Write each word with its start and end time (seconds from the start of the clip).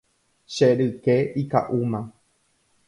Che 0.53 0.67
ryke 0.79 1.15
ika'úma. 1.41 2.01